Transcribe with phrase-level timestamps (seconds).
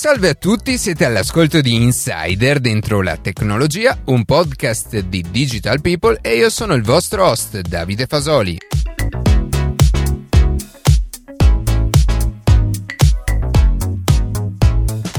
[0.00, 6.20] Salve a tutti, siete all'ascolto di Insider dentro la tecnologia, un podcast di Digital People
[6.22, 8.56] e io sono il vostro host Davide Fasoli.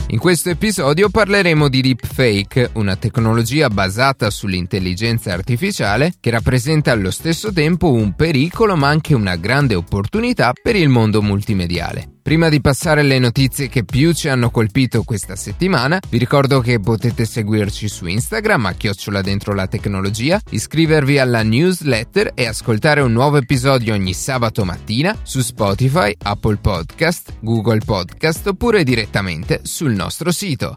[0.08, 7.52] In questo episodio parleremo di deepfake, una tecnologia basata sull'intelligenza artificiale che rappresenta allo stesso
[7.52, 12.19] tempo un pericolo ma anche una grande opportunità per il mondo multimediale.
[12.30, 16.80] Prima di passare alle notizie che più ci hanno colpito questa settimana, vi ricordo che
[16.80, 23.14] potete seguirci su Instagram a chiocciola dentro la tecnologia, iscrivervi alla newsletter e ascoltare un
[23.14, 30.32] nuovo episodio ogni sabato mattina su Spotify, Apple Podcast, Google Podcast oppure direttamente sul nostro
[30.32, 30.76] sito.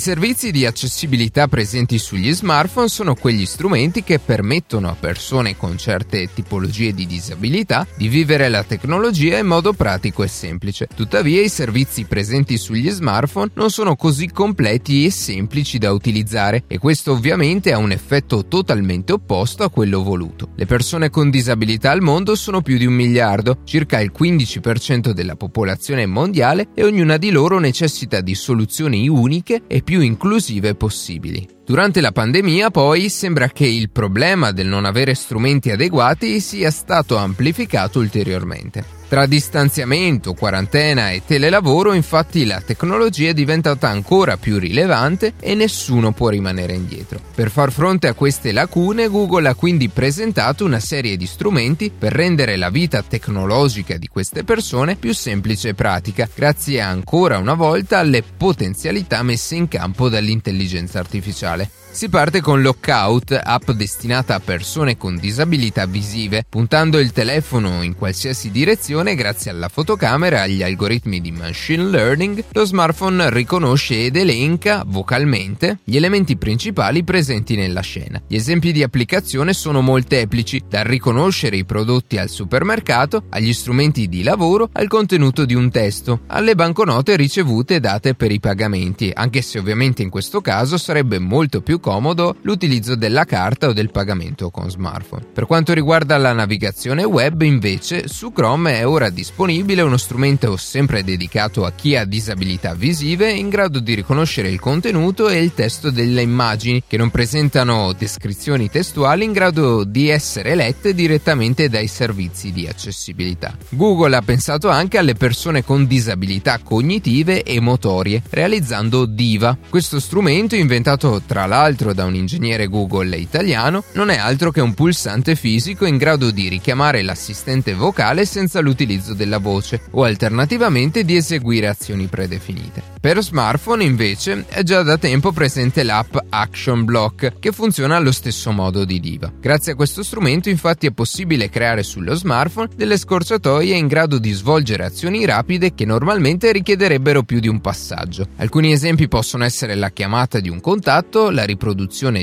[0.00, 6.30] Servizi di accessibilità presenti sugli smartphone sono quegli strumenti che permettono a persone con certe
[6.32, 10.88] tipologie di disabilità di vivere la tecnologia in modo pratico e semplice.
[10.94, 16.78] Tuttavia i servizi presenti sugli smartphone non sono così completi e semplici da utilizzare e
[16.78, 20.52] questo ovviamente ha un effetto totalmente opposto a quello voluto.
[20.56, 25.36] Le persone con disabilità al mondo sono più di un miliardo, circa il 15% della
[25.36, 31.48] popolazione mondiale e ognuna di loro necessita di soluzioni uniche e più inclusive possibili.
[31.64, 37.16] Durante la pandemia poi sembra che il problema del non avere strumenti adeguati sia stato
[37.16, 38.99] amplificato ulteriormente.
[39.10, 46.12] Tra distanziamento, quarantena e telelavoro, infatti, la tecnologia è diventata ancora più rilevante e nessuno
[46.12, 47.20] può rimanere indietro.
[47.34, 52.12] Per far fronte a queste lacune, Google ha quindi presentato una serie di strumenti per
[52.12, 57.98] rendere la vita tecnologica di queste persone più semplice e pratica, grazie ancora una volta
[57.98, 61.79] alle potenzialità messe in campo dall'intelligenza artificiale.
[61.92, 66.44] Si parte con Lockout, app destinata a persone con disabilità visive.
[66.48, 72.44] Puntando il telefono in qualsiasi direzione grazie alla fotocamera e agli algoritmi di machine learning,
[72.52, 78.22] lo smartphone riconosce ed elenca vocalmente gli elementi principali presenti nella scena.
[78.24, 84.22] Gli esempi di applicazione sono molteplici, dal riconoscere i prodotti al supermercato, agli strumenti di
[84.22, 89.58] lavoro, al contenuto di un testo, alle banconote ricevute date per i pagamenti, anche se
[89.58, 94.70] ovviamente in questo caso sarebbe molto più comodo l'utilizzo della carta o del pagamento con
[94.70, 95.26] smartphone.
[95.32, 101.02] Per quanto riguarda la navigazione web, invece, su Chrome è ora disponibile uno strumento sempre
[101.02, 105.90] dedicato a chi ha disabilità visive in grado di riconoscere il contenuto e il testo
[105.90, 112.52] delle immagini che non presentano descrizioni testuali in grado di essere lette direttamente dai servizi
[112.52, 113.56] di accessibilità.
[113.70, 119.56] Google ha pensato anche alle persone con disabilità cognitive e motorie, realizzando Diva.
[119.68, 124.60] Questo strumento inventato tra l'altro l'altro da un ingegnere Google italiano, non è altro che
[124.60, 131.04] un pulsante fisico in grado di richiamare l'assistente vocale senza l'utilizzo della voce o alternativamente
[131.04, 132.82] di eseguire azioni predefinite.
[133.00, 138.50] Per smartphone invece è già da tempo presente l'app Action Block che funziona allo stesso
[138.50, 139.32] modo di Diva.
[139.40, 144.32] Grazie a questo strumento infatti è possibile creare sullo smartphone delle scorciatoie in grado di
[144.32, 148.26] svolgere azioni rapide che normalmente richiederebbero più di un passaggio.
[148.36, 151.58] Alcuni esempi possono essere la chiamata di un contatto, la riproduzione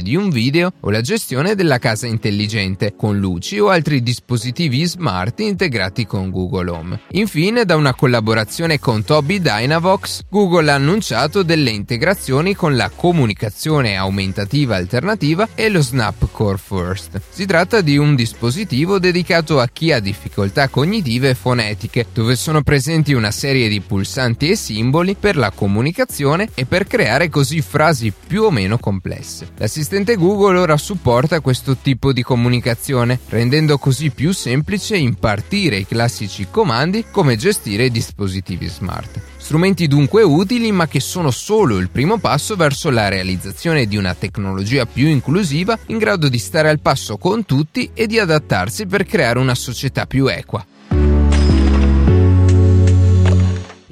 [0.01, 5.39] di un video o la gestione della casa intelligente con luci o altri dispositivi smart
[5.41, 6.99] integrati con Google Home.
[7.11, 13.95] Infine, da una collaborazione con Toby Dynavox, Google ha annunciato delle integrazioni con la comunicazione
[13.95, 17.21] aumentativa alternativa e lo Snap Core First.
[17.29, 22.63] Si tratta di un dispositivo dedicato a chi ha difficoltà cognitive e fonetiche, dove sono
[22.63, 28.11] presenti una serie di pulsanti e simboli per la comunicazione e per creare così frasi
[28.27, 29.45] più o meno complesse iOS.
[29.57, 36.47] L'assistente Google ora supporta questo tipo di comunicazione, rendendo così più semplice impartire i classici
[36.49, 39.19] comandi come gestire i dispositivi smart.
[39.37, 44.13] Strumenti dunque utili ma che sono solo il primo passo verso la realizzazione di una
[44.13, 49.05] tecnologia più inclusiva in grado di stare al passo con tutti e di adattarsi per
[49.05, 50.65] creare una società più equa.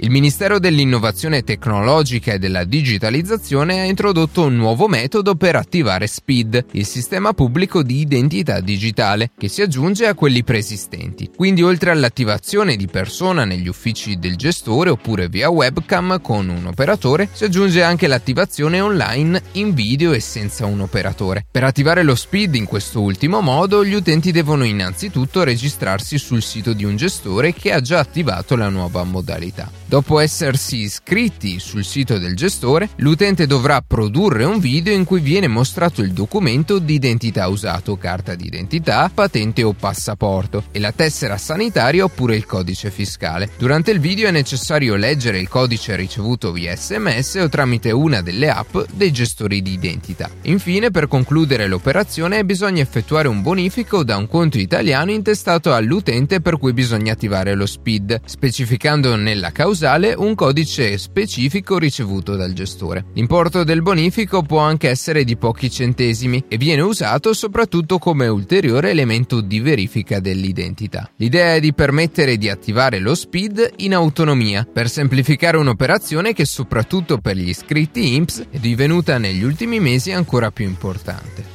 [0.05, 6.65] Il Ministero dell'Innovazione Tecnologica e della Digitalizzazione ha introdotto un nuovo metodo per attivare SPID,
[6.73, 11.31] il sistema pubblico di identità digitale, che si aggiunge a quelli preesistenti.
[11.35, 17.27] Quindi oltre all'attivazione di persona negli uffici del gestore oppure via webcam con un operatore,
[17.31, 21.47] si aggiunge anche l'attivazione online in video e senza un operatore.
[21.49, 26.73] Per attivare lo SPID in questo ultimo modo, gli utenti devono innanzitutto registrarsi sul sito
[26.73, 29.71] di un gestore che ha già attivato la nuova modalità.
[29.95, 35.47] Dopo essersi iscritti sul sito del gestore, l'utente dovrà produrre un video in cui viene
[35.47, 42.03] mostrato il documento di identità usato, carta d'identità, patente o passaporto, e la tessera sanitaria
[42.03, 43.49] oppure il codice fiscale.
[43.57, 48.49] Durante il video è necessario leggere il codice ricevuto via sms o tramite una delle
[48.49, 50.29] app dei gestori di identità.
[50.41, 56.57] Infine, per concludere l'operazione bisogna effettuare un bonifico da un conto italiano intestato all'utente per
[56.57, 59.83] cui bisogna attivare lo SPID, specificando nella causale
[60.17, 63.05] un codice specifico ricevuto dal gestore.
[63.13, 68.89] L'importo del bonifico può anche essere di pochi centesimi e viene usato soprattutto come ulteriore
[68.89, 71.09] elemento di verifica dell'identità.
[71.17, 77.19] L'idea è di permettere di attivare lo SPID in autonomia per semplificare un'operazione che soprattutto
[77.19, 81.54] per gli iscritti INPS è divenuta negli ultimi mesi ancora più importante.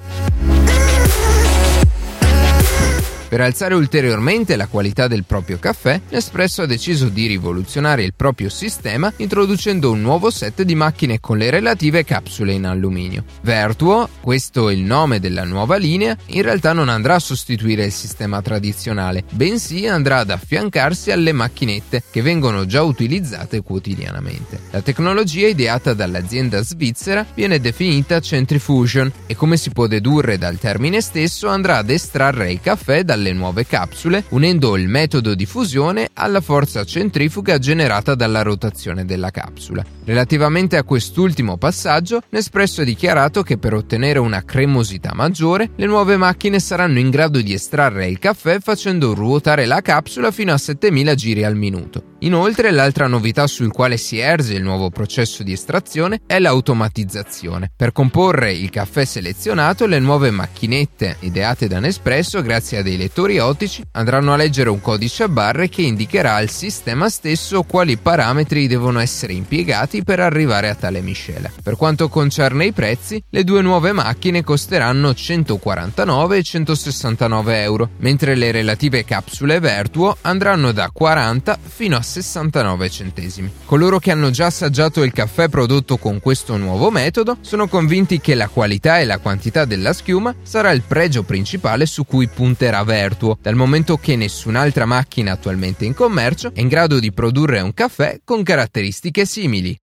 [3.30, 8.48] Per alzare ulteriormente la qualità del proprio caffè, Nespresso ha deciso di rivoluzionare il proprio
[8.48, 13.22] sistema introducendo un nuovo set di macchine con le relative capsule in alluminio.
[13.42, 17.92] Vertuo, questo è il nome della nuova linea, in realtà non andrà a sostituire il
[17.92, 24.58] sistema tradizionale, bensì andrà ad affiancarsi alle macchinette che vengono già utilizzate quotidianamente.
[24.72, 31.00] La tecnologia ideata dall'azienda svizzera viene definita centrifusion e come si può dedurre dal termine
[31.00, 36.08] stesso andrà ad estrarre il caffè dal dalle nuove capsule, unendo il metodo di fusione
[36.14, 39.84] alla forza centrifuga generata dalla rotazione della capsula.
[40.04, 46.16] Relativamente a quest'ultimo passaggio, Nespresso ha dichiarato che per ottenere una cremosità maggiore, le nuove
[46.16, 51.14] macchine saranno in grado di estrarre il caffè facendo ruotare la capsula fino a 7000
[51.14, 52.10] giri al minuto.
[52.22, 57.70] Inoltre, l'altra novità sul quale si erge il nuovo processo di estrazione è l'automatizzazione.
[57.74, 62.98] Per comporre il caffè selezionato, le nuove macchinette ideate da Nespresso, grazie a dei
[63.38, 68.66] ottici, andranno a leggere un codice a barre che indicherà al sistema stesso quali parametri
[68.66, 71.50] devono essere impiegati per arrivare a tale miscela.
[71.62, 78.34] Per quanto concerne i prezzi, le due nuove macchine costeranno 149 e 169 euro, mentre
[78.34, 83.52] le relative capsule Vertuo andranno da 40 fino a 69 centesimi.
[83.64, 88.34] Coloro che hanno già assaggiato il caffè prodotto con questo nuovo metodo sono convinti che
[88.34, 92.99] la qualità e la quantità della schiuma sarà il pregio principale su cui punterà Vertuo,
[93.40, 98.20] dal momento che nessun'altra macchina attualmente in commercio è in grado di produrre un caffè
[98.24, 99.78] con caratteristiche simili.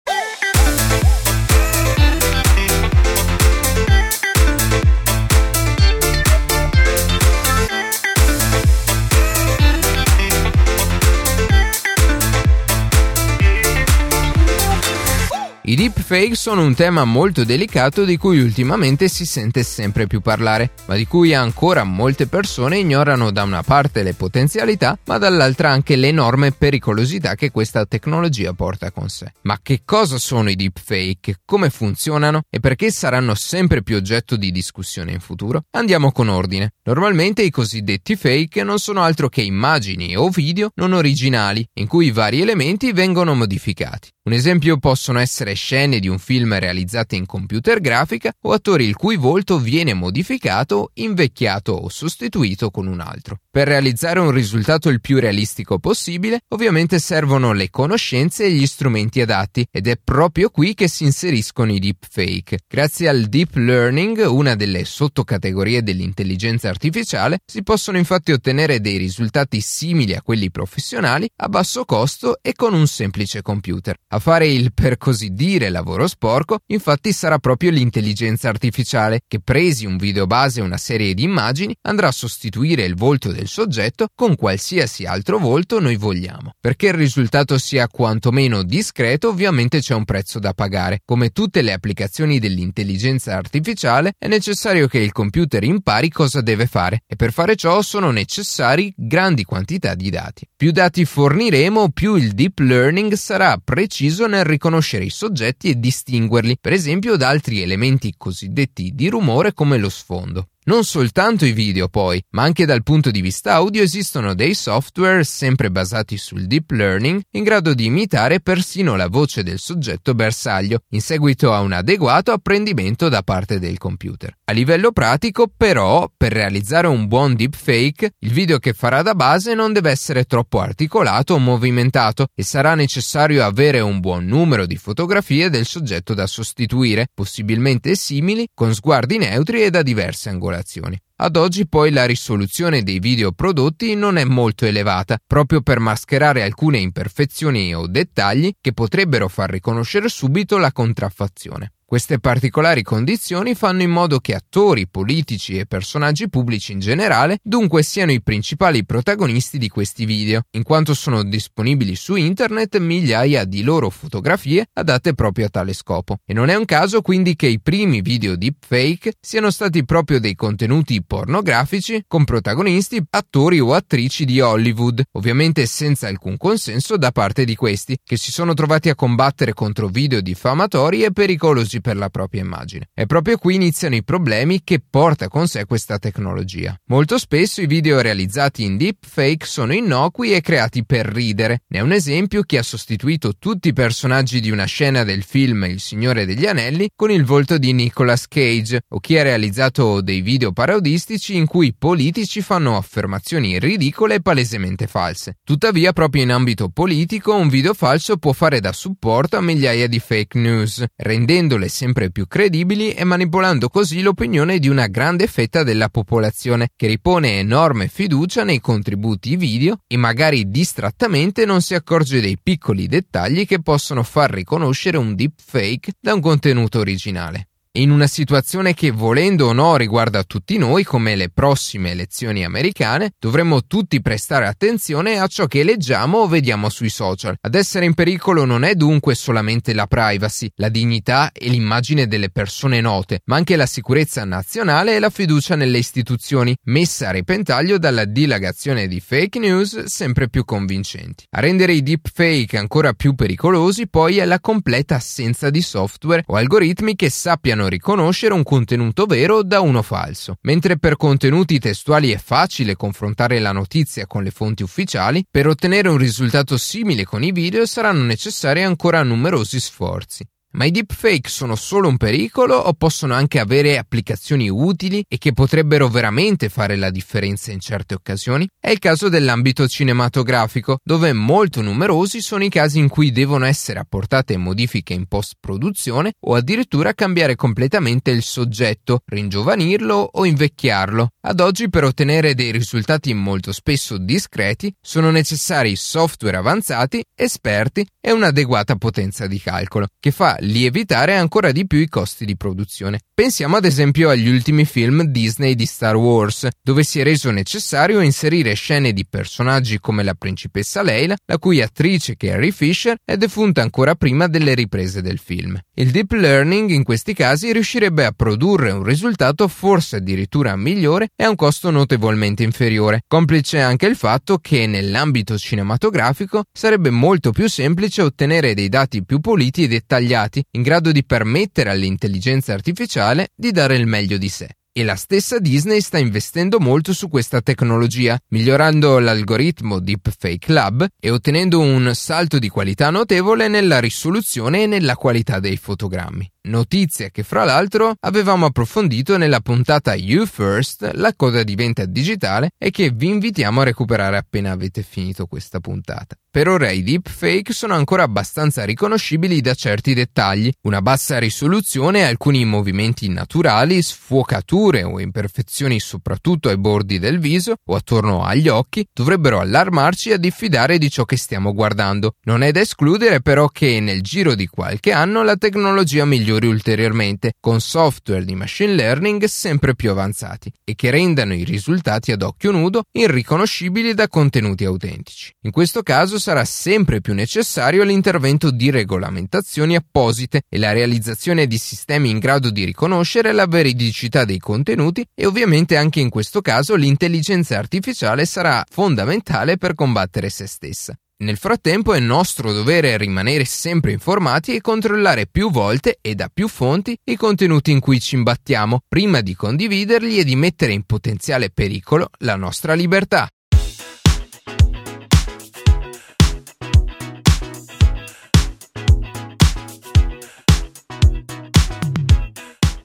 [15.73, 20.73] I deepfake sono un tema molto delicato di cui ultimamente si sente sempre più parlare,
[20.85, 25.97] ma di cui ancora molte persone ignorano da una parte le potenzialità, ma dall'altra anche
[25.97, 29.33] l'enorme pericolosità che questa tecnologia porta con sé.
[29.45, 31.37] Ma che cosa sono i deepfake?
[31.43, 32.43] Come funzionano?
[32.51, 35.65] E perché saranno sempre più oggetto di discussione in futuro?
[35.71, 36.75] Andiamo con ordine.
[36.83, 42.11] Normalmente i cosiddetti fake non sono altro che immagini o video non originali, in cui
[42.11, 44.11] vari elementi vengono modificati.
[44.25, 48.95] Un esempio possono essere scene di un film realizzate in computer grafica o attori il
[48.95, 53.42] cui volto viene modificato, invecchiato o sostituito con un altro.
[53.55, 59.21] Per realizzare un risultato il più realistico possibile, ovviamente servono le conoscenze e gli strumenti
[59.21, 62.61] adatti ed è proprio qui che si inseriscono i deepfake.
[62.67, 69.61] Grazie al deep learning, una delle sottocategorie dell'intelligenza artificiale, si possono infatti ottenere dei risultati
[69.61, 73.99] simili a quelli professionali a basso costo e con un semplice computer.
[74.15, 79.85] A fare il per così dire lavoro sporco, infatti sarà proprio l'intelligenza artificiale che presi
[79.85, 84.09] un video base e una serie di immagini andrà a sostituire il volto del soggetto
[84.15, 86.53] con qualsiasi altro volto noi vogliamo.
[86.61, 91.01] Perché il risultato sia quantomeno discreto, ovviamente c'è un prezzo da pagare.
[91.05, 97.03] Come tutte le applicazioni dell'intelligenza artificiale, è necessario che il computer impari cosa deve fare
[97.07, 100.49] e per fare ciò sono necessari grandi quantità di dati.
[100.57, 106.59] Più dati forniremo, più il deep learning sarà preciso nel riconoscere i soggetti e distinguerli,
[106.61, 110.49] per esempio da altri elementi cosiddetti di rumore come lo sfondo.
[110.65, 115.25] Non soltanto i video poi, ma anche dal punto di vista audio esistono dei software
[115.25, 120.83] sempre basati sul deep learning in grado di imitare persino la voce del soggetto bersaglio
[120.91, 124.39] in seguito a un adeguato apprendimento da parte del computer.
[124.45, 129.55] A livello pratico, però, per realizzare un buon deepfake, il video che farà da base
[129.55, 134.77] non deve essere troppo articolato o movimentato e sarà necessario avere un buon numero di
[134.77, 141.01] fotografie del soggetto da sostituire, possibilmente simili, con sguardi neutri e da diverse angolazioni manipolazioni.
[141.17, 146.43] Ad oggi poi la risoluzione dei video prodotti non è molto elevata, proprio per mascherare
[146.43, 151.73] alcune imperfezioni o dettagli che potrebbero far riconoscere subito la contraffazione.
[151.93, 157.83] Queste particolari condizioni fanno in modo che attori, politici e personaggi pubblici in generale dunque
[157.83, 163.63] siano i principali protagonisti di questi video, in quanto sono disponibili su internet migliaia di
[163.63, 166.21] loro fotografie adatte proprio a tale scopo.
[166.25, 170.35] E non è un caso quindi che i primi video deepfake siano stati proprio dei
[170.35, 177.45] contenuti pornografici con protagonisti attori o attrici di Hollywood, ovviamente senza alcun consenso da parte
[177.45, 182.09] di questi, che si sono trovati a combattere contro video diffamatori e pericolosi per la
[182.09, 182.89] propria immagine.
[182.95, 186.75] E proprio qui iniziano i problemi che porta con sé questa tecnologia.
[186.87, 191.65] Molto spesso i video realizzati in deepfake sono innocui e creati per ridere.
[191.69, 195.65] Ne è un esempio chi ha sostituito tutti i personaggi di una scena del film
[195.65, 200.21] Il Signore degli Anelli con il volto di Nicolas Cage o chi ha realizzato dei
[200.21, 205.39] video parodistici in cui politici fanno affermazioni ridicole e palesemente false.
[205.45, 209.99] Tuttavia, proprio in ambito politico, un video falso può fare da supporto a migliaia di
[209.99, 215.89] fake news, rendendole sempre più credibili e manipolando così l'opinione di una grande fetta della
[215.89, 222.39] popolazione che ripone enorme fiducia nei contributi video e magari distrattamente non si accorge dei
[222.41, 228.75] piccoli dettagli che possono far riconoscere un deepfake da un contenuto originale in una situazione
[228.75, 234.47] che volendo o no riguarda tutti noi come le prossime elezioni americane, dovremmo tutti prestare
[234.47, 237.35] attenzione a ciò che leggiamo o vediamo sui social.
[237.41, 242.29] Ad essere in pericolo non è dunque solamente la privacy, la dignità e l'immagine delle
[242.29, 247.79] persone note, ma anche la sicurezza nazionale e la fiducia nelle istituzioni, messa a repentaglio
[247.79, 251.25] dalla dilagazione di fake news sempre più convincenti.
[251.31, 256.37] A rendere i deepfake ancora più pericolosi poi è la completa assenza di software o
[256.37, 260.37] algoritmi che sappiano possono riconoscere un contenuto vero da uno falso.
[260.43, 265.89] Mentre per contenuti testuali è facile confrontare la notizia con le fonti ufficiali, per ottenere
[265.89, 270.27] un risultato simile con i video saranno necessari ancora numerosi sforzi.
[270.55, 275.33] Ma i deepfake sono solo un pericolo o possono anche avere applicazioni utili e che
[275.33, 278.47] potrebbero veramente fare la differenza in certe occasioni?
[278.61, 283.79] È il caso dell'ambito cinematografico, dove molto numerosi sono i casi in cui devono essere
[283.79, 291.13] apportate modifiche in post-produzione o addirittura cambiare completamente il soggetto, ringiovanirlo o invecchiarlo.
[291.23, 298.13] Ad oggi per ottenere dei risultati molto spesso discreti sono necessari software avanzati, esperti e
[298.13, 303.01] un'adeguata potenza di calcolo, che fa lievitare ancora di più i costi di produzione.
[303.15, 308.01] Pensiamo ad esempio agli ultimi film Disney di Star Wars, dove si è reso necessario
[308.01, 313.63] inserire scene di personaggi come la principessa Leila, la cui attrice Carrie Fisher è defunta
[313.63, 315.59] ancora prima delle riprese del film.
[315.75, 321.25] Il deep learning in questi casi riuscirebbe a produrre un risultato forse addirittura migliore e
[321.25, 327.49] a un costo notevolmente inferiore, complice anche il fatto che nell'ambito cinematografico sarebbe molto più
[327.49, 333.51] semplice ottenere dei dati più puliti e dettagliati in grado di permettere all'intelligenza artificiale di
[333.51, 334.49] dare il meglio di sé.
[334.75, 341.11] E la stessa Disney sta investendo molto su questa tecnologia, migliorando l'algoritmo Deepfake Lab e
[341.11, 346.27] ottenendo un salto di qualità notevole nella risoluzione e nella qualità dei fotogrammi.
[346.45, 352.53] Notizia che fra l'altro avevamo approfondito nella puntata You First, la coda di venta digitale
[352.59, 356.17] e che vi invitiamo a recuperare appena avete finito questa puntata.
[356.29, 362.45] Per ora i deepfake sono ancora abbastanza riconoscibili da certi dettagli, una bassa risoluzione, alcuni
[362.47, 369.41] movimenti naturali, sfuocature o imperfezioni soprattutto ai bordi del viso o attorno agli occhi dovrebbero
[369.41, 372.15] allarmarci a diffidare di ciò che stiamo guardando.
[372.23, 377.33] Non è da escludere però che nel giro di qualche anno la tecnologia migliori ulteriormente
[377.41, 382.53] con software di machine learning sempre più avanzati e che rendano i risultati ad occhio
[382.53, 385.35] nudo irriconoscibili da contenuti autentici.
[385.43, 391.59] In questo caso sarà sempre più necessario l'intervento di regolamentazioni apposite e la realizzazione di
[391.59, 396.75] sistemi in grado di riconoscere la veridicità dei contenuti e ovviamente anche in questo caso
[396.75, 400.95] l'intelligenza artificiale sarà fondamentale per combattere se stessa.
[401.23, 406.49] Nel frattempo è nostro dovere rimanere sempre informati e controllare più volte e da più
[406.49, 411.49] fonti i contenuti in cui ci imbattiamo, prima di condividerli e di mettere in potenziale
[411.49, 413.29] pericolo la nostra libertà.